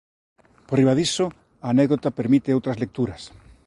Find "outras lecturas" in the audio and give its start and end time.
2.57-3.21